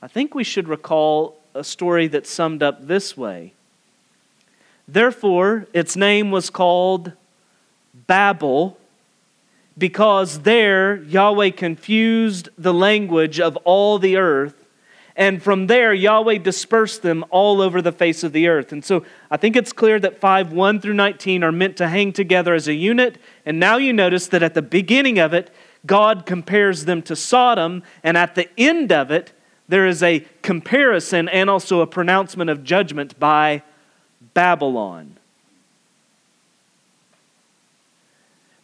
[0.02, 3.54] I think we should recall a story that's summed up this way.
[4.88, 7.12] Therefore, its name was called
[8.08, 8.78] Babel,
[9.78, 14.66] because there Yahweh confused the language of all the earth,
[15.16, 18.72] and from there Yahweh dispersed them all over the face of the earth.
[18.72, 22.14] And so I think it's clear that 5 1 through 19 are meant to hang
[22.14, 23.18] together as a unit.
[23.46, 25.52] And now you notice that at the beginning of it,
[25.86, 29.32] God compares them to Sodom, and at the end of it,
[29.68, 33.64] there is a comparison and also a pronouncement of judgment by
[34.38, 35.18] Babylon.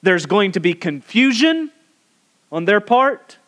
[0.04, 1.72] There's going to be confusion
[2.52, 3.40] on their part.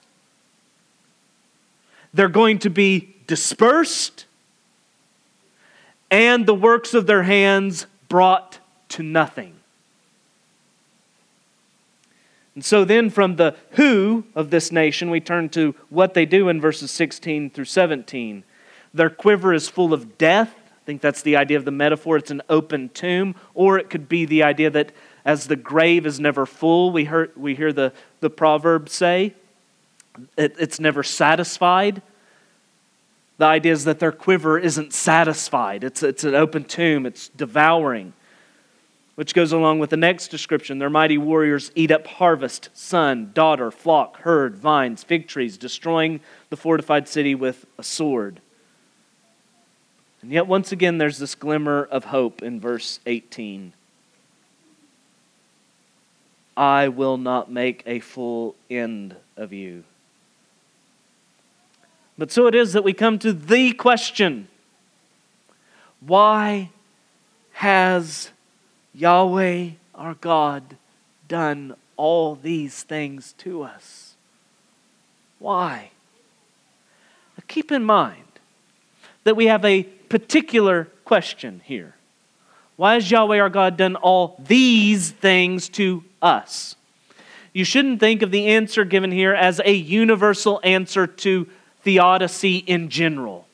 [2.16, 4.26] They're going to be dispersed,
[6.10, 8.58] and the works of their hands brought
[8.90, 9.54] to nothing.
[12.56, 16.50] And so then, from the who of this nation, we turn to what they do
[16.50, 18.44] in verses 16 through 17.
[18.96, 20.65] Their quiver is full of death.
[20.86, 22.18] I think that's the idea of the metaphor.
[22.18, 23.34] It's an open tomb.
[23.56, 24.92] Or it could be the idea that
[25.26, 29.34] as the grave is never full, we, hear we hear the, the proverb say,
[30.38, 32.04] it, it's never satisfied.
[33.40, 38.14] The idea is that their quiver isn't satisfied, it's, it's an open tomb, it's devouring.
[39.16, 40.78] Which goes along with the next description.
[40.78, 46.20] Their mighty warriors eat up harvest, son, daughter, flock, herd, vines, fig trees, destroying
[46.52, 48.40] the fortified city with a sword.
[50.26, 53.74] And yet, once again, there's this glimmer of hope in verse 18.
[56.58, 59.84] I will not make a full end of you.
[62.18, 64.48] But so it is that we come to the question
[66.00, 66.72] why
[67.52, 68.32] has
[68.96, 70.76] Yahweh our God
[71.28, 74.16] done all these things to us?
[75.38, 75.92] Why?
[77.48, 78.24] Keep in mind
[79.24, 81.96] that we have a particular question here.
[82.76, 86.76] Why has Yahweh our God done all these things to us?
[87.54, 91.48] You shouldn't think of the answer given here as a universal answer to
[91.84, 93.48] theodicy in general,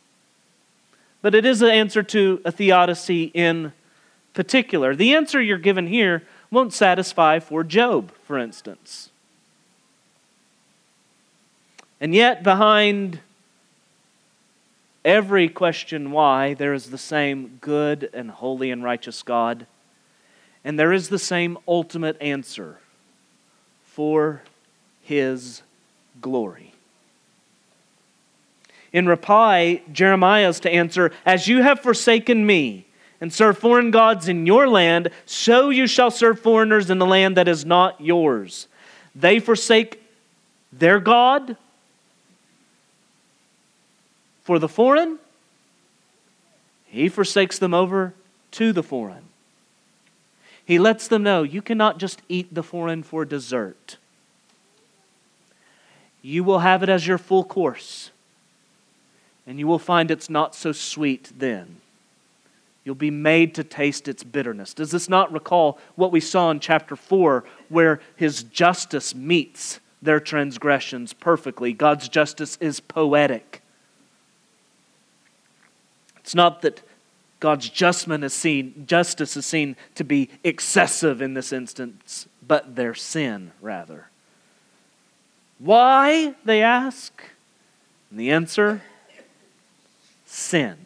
[1.22, 3.74] but it is an answer to a theodicy in
[4.34, 4.95] particular.
[4.95, 9.10] The answer you're given here won't satisfy for Job, for instance.
[11.99, 13.20] And yet, behind
[15.04, 19.66] every question why, there is the same good and holy and righteous God.
[20.64, 22.78] And there is the same ultimate answer
[23.86, 24.41] for
[25.02, 25.62] his
[26.22, 26.74] glory.
[28.93, 32.86] In reply, Jeremiah is to answer, As you have forsaken me
[33.20, 37.38] and served foreign gods in your land, so you shall serve foreigners in the land
[37.38, 38.68] that is not yours.
[39.16, 40.02] They forsake
[40.72, 41.58] their God
[44.52, 45.18] for the foreign,
[46.84, 48.14] he forsakes them over
[48.52, 49.24] to the foreign.
[50.66, 53.95] He lets them know you cannot just eat the foreign for dessert.
[56.22, 58.12] You will have it as your full course,
[59.47, 61.78] and you will find it's not so sweet then.
[62.84, 64.74] You'll be made to taste its bitterness.
[64.74, 70.20] Does this not recall what we saw in chapter 4, where his justice meets their
[70.20, 71.72] transgressions perfectly?
[71.72, 73.61] God's justice is poetic.
[76.32, 76.82] It's not that
[77.41, 82.93] God's justment is seen, justice is seen to be excessive in this instance, but their
[82.93, 84.07] sin, rather.
[85.59, 87.21] Why, they ask?
[88.09, 88.82] And the answer
[90.25, 90.77] sin.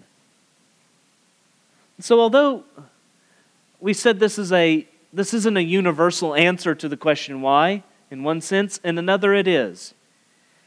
[2.00, 2.64] So, although
[3.80, 8.24] we said this is a this isn't a universal answer to the question why, in
[8.24, 9.94] one sense, in another it is.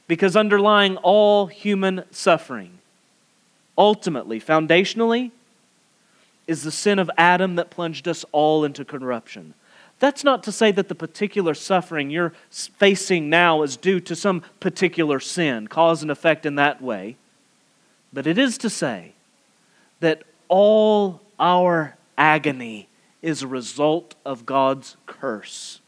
[0.07, 2.78] Because underlying all human suffering
[3.79, 5.31] ultimately, foundationally,
[6.49, 9.55] is the sin of Adam that plunged us all into corruption.
[10.01, 14.43] That's not to say that the particular suffering you're facing now is due to some
[14.61, 17.17] particular sin, cause and effect in that way.
[18.13, 19.13] But it is to say
[20.01, 22.89] that all our agony
[23.23, 25.81] is a result of God's curse.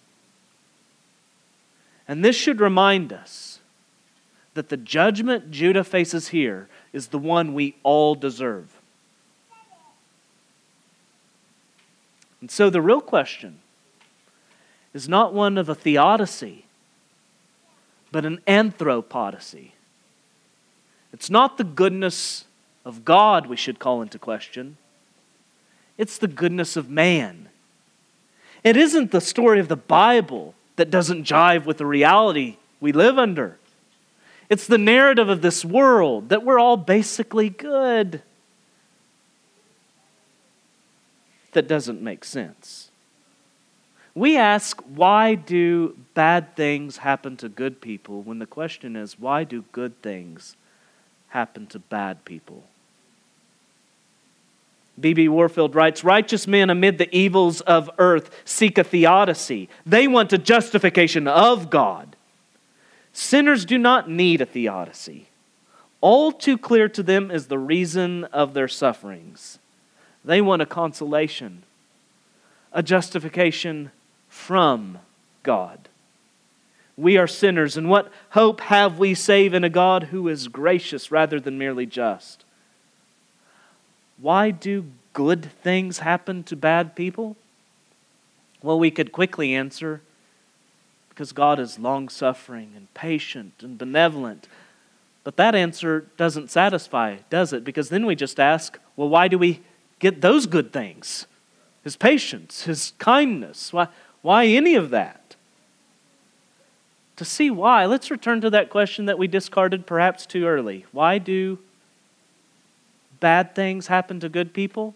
[2.08, 3.60] And this should remind us
[4.54, 8.80] that the judgment Judah faces here is the one we all deserve.
[12.40, 13.60] And so the real question
[14.92, 16.64] is not one of a theodicy,
[18.10, 19.70] but an anthropodicy.
[21.12, 22.44] It's not the goodness
[22.84, 24.76] of God we should call into question,
[25.98, 27.48] it's the goodness of man.
[28.64, 33.18] It isn't the story of the Bible that doesn't jive with the reality we live
[33.18, 33.58] under.
[34.50, 38.20] It's the narrative of this world that we're all basically good.
[41.52, 42.90] That doesn't make sense.
[44.12, 49.44] We ask, why do bad things happen to good people when the question is, why
[49.44, 50.56] do good things
[51.28, 52.64] happen to bad people?
[54.98, 55.28] B.B.
[55.28, 59.68] Warfield writes Righteous men amid the evils of earth seek a theodicy.
[59.86, 62.16] They want a justification of God.
[63.12, 65.26] Sinners do not need a theodicy.
[66.00, 69.58] All too clear to them is the reason of their sufferings.
[70.24, 71.62] They want a consolation,
[72.72, 73.90] a justification
[74.28, 74.98] from
[75.42, 75.88] God.
[76.96, 81.10] We are sinners, and what hope have we save in a God who is gracious
[81.10, 82.44] rather than merely just?
[84.18, 87.36] Why do good things happen to bad people?
[88.62, 90.02] Well, we could quickly answer
[91.20, 94.48] because God is long suffering and patient and benevolent.
[95.22, 97.62] But that answer doesn't satisfy, does it?
[97.62, 99.60] Because then we just ask, well, why do we
[99.98, 101.26] get those good things?
[101.84, 103.70] His patience, his kindness.
[103.70, 103.88] Why,
[104.22, 105.36] why any of that?
[107.16, 110.86] To see why, let's return to that question that we discarded perhaps too early.
[110.90, 111.58] Why do
[113.20, 114.94] bad things happen to good people?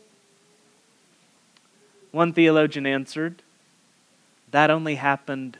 [2.12, 3.42] One theologian answered,
[4.52, 5.58] that only happened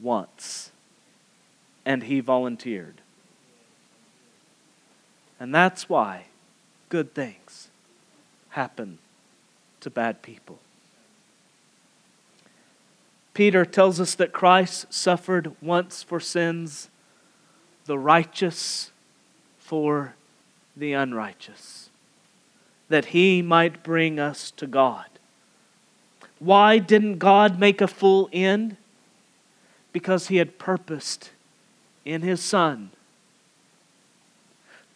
[0.00, 0.70] once,
[1.84, 3.00] and he volunteered.
[5.38, 6.26] And that's why
[6.88, 7.68] good things
[8.50, 8.98] happen
[9.80, 10.58] to bad people.
[13.34, 16.88] Peter tells us that Christ suffered once for sins,
[17.84, 18.90] the righteous
[19.58, 20.14] for
[20.74, 21.90] the unrighteous,
[22.88, 25.04] that he might bring us to God.
[26.38, 28.76] Why didn't God make a full end?
[29.96, 31.30] Because he had purposed
[32.04, 32.90] in his Son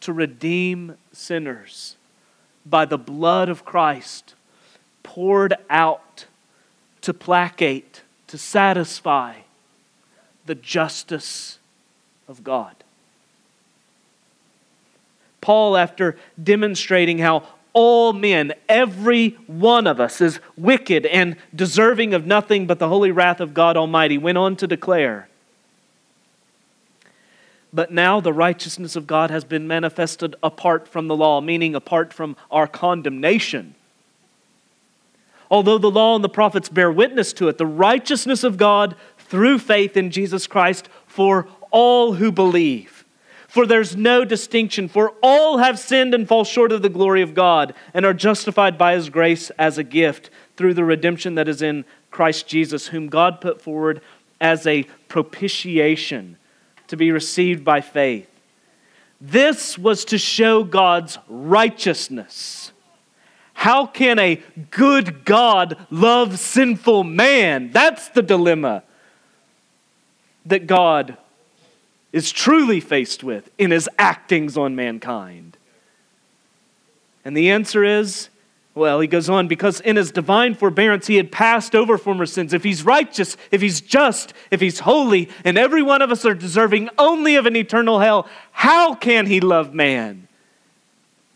[0.01, 1.97] to redeem sinners
[2.67, 4.35] by the blood of Christ
[5.03, 6.27] poured out
[7.01, 9.37] to placate, to satisfy
[10.45, 11.59] the justice
[12.29, 12.77] of God.
[15.41, 22.27] Paul, after demonstrating how all men, every one of us, is wicked and deserving of
[22.27, 25.29] nothing but the holy wrath of God Almighty, went on to declare
[27.73, 32.13] but now the righteousness of God has been manifested apart from the law, meaning apart
[32.13, 33.75] from our condemnation.
[35.51, 39.59] Although the law and the prophets bear witness to it, the righteousness of God through
[39.59, 43.00] faith in Jesus Christ for all who believe.
[43.51, 47.35] For there's no distinction, for all have sinned and fall short of the glory of
[47.35, 51.61] God and are justified by his grace as a gift through the redemption that is
[51.61, 54.03] in Christ Jesus, whom God put forward
[54.41, 56.37] as a propitiation
[56.87, 58.29] to be received by faith.
[59.21, 62.71] This was to show God's righteousness.
[63.55, 64.41] How can a
[64.71, 67.73] good God love sinful man?
[67.73, 68.85] That's the dilemma
[70.47, 71.17] that God
[72.13, 75.57] is truly faced with in his actings on mankind.
[77.25, 78.31] And the answer is
[78.75, 82.55] well, he goes on, because in his divine forbearance he had passed over former sins.
[82.55, 86.35] If he's righteous, if he's just, if he's holy, and every one of us are
[86.35, 90.29] deserving only of an eternal hell, how can he love man?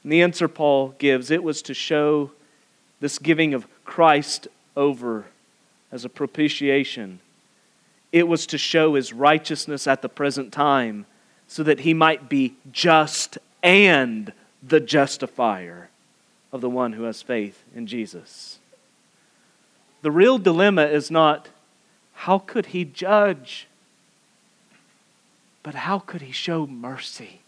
[0.05, 2.31] And the answer Paul gives it was to show
[3.01, 4.47] this giving of Christ
[4.77, 5.25] over
[5.91, 7.19] as a propitiation.
[8.15, 11.05] It was to show his righteousness at the present time
[11.49, 15.91] so that he might be just and the justifier
[16.53, 18.61] of the one who has faith in Jesus.
[20.03, 21.49] The real dilemma is not
[22.13, 23.67] how could he judge,
[25.65, 27.41] but how could he show mercy?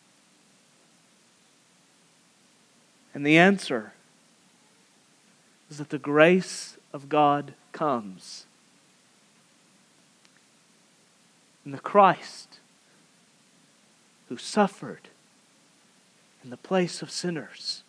[3.14, 3.92] And the answer
[5.70, 8.45] is that the grace of God comes
[11.72, 12.60] the Christ
[14.28, 15.08] who suffered
[16.44, 17.82] in the place of sinners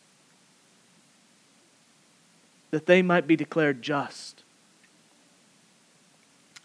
[2.71, 4.43] that they might be declared just.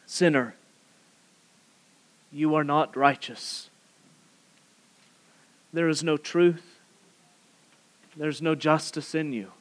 [0.07, 0.55] Sinner,
[2.33, 3.69] you are not righteous.
[5.73, 6.79] There is no truth,
[8.17, 9.53] there's no justice in you.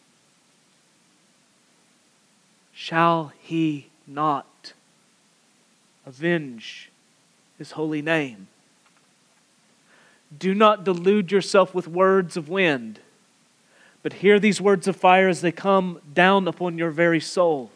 [2.73, 4.73] Shall he not
[6.05, 6.90] avenge
[7.61, 8.47] his holy name?
[10.37, 12.99] Do not delude yourself with words of wind
[14.03, 17.69] but hear these words of fire as they come down upon your very soul.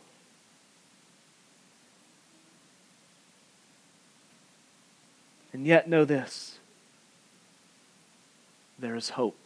[5.53, 6.59] And yet, know this
[8.77, 9.37] there is hope.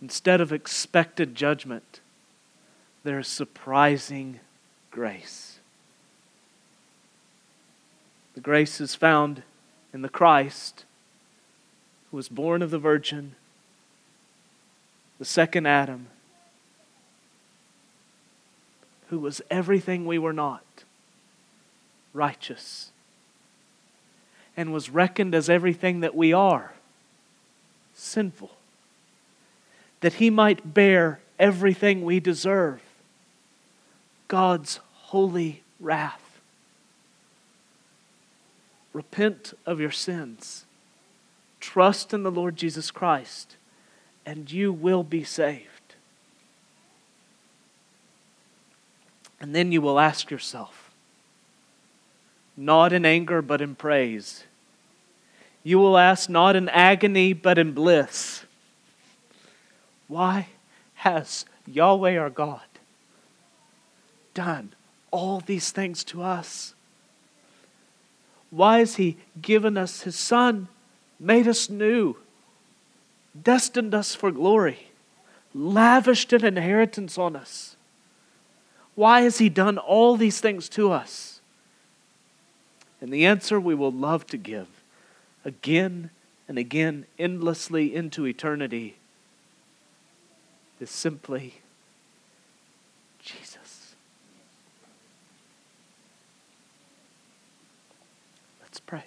[0.00, 2.00] Instead of expected judgment,
[3.02, 4.38] there is surprising
[4.90, 5.47] grace.
[8.38, 9.42] The grace is found
[9.92, 10.84] in the Christ
[12.08, 13.34] who was born of the Virgin
[15.18, 16.06] the second Adam,
[19.08, 20.62] who was everything we were not
[22.14, 22.92] righteous,
[24.56, 26.74] and was reckoned as everything that we are
[27.92, 28.52] sinful,
[29.98, 32.80] that he might bear everything we deserve
[34.28, 36.27] God's holy wrath.
[38.98, 40.64] Repent of your sins.
[41.60, 43.54] Trust in the Lord Jesus Christ
[44.26, 45.94] and you will be saved.
[49.40, 50.90] And then you will ask yourself,
[52.56, 54.42] not in anger, but in praise.
[55.62, 58.46] You will ask, not in agony, but in bliss.
[60.08, 60.48] Why
[60.94, 62.66] has Yahweh our God
[64.34, 64.72] done
[65.12, 66.74] all these things to us?
[68.50, 70.68] Why has He given us His Son,
[71.20, 72.16] made us new,
[73.40, 74.90] destined us for glory,
[75.54, 77.76] lavished an inheritance on us?
[78.94, 81.40] Why has He done all these things to us?
[83.00, 84.66] And the answer we will love to give
[85.44, 86.10] again
[86.48, 88.96] and again, endlessly into eternity,
[90.80, 91.60] is simply
[93.20, 93.94] Jesus.
[98.62, 99.04] Let's pray.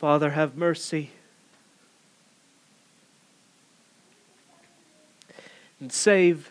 [0.00, 1.10] Father, have mercy.
[5.78, 6.50] And save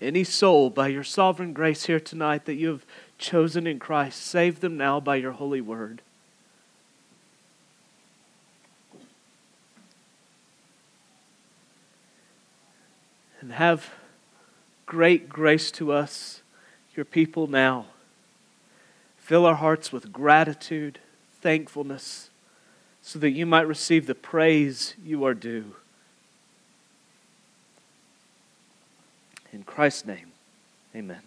[0.00, 2.86] any soul by your sovereign grace here tonight that you have
[3.18, 4.22] chosen in Christ.
[4.22, 6.00] Save them now by your holy word.
[13.42, 13.90] And have
[14.86, 16.40] great grace to us,
[16.96, 17.88] your people now.
[19.18, 20.98] Fill our hearts with gratitude,
[21.42, 22.30] thankfulness
[23.06, 25.76] so that you might receive the praise you are due.
[29.52, 30.32] In Christ's name,
[30.96, 31.20] amen.